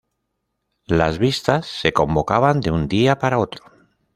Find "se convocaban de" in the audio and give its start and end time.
1.67-2.71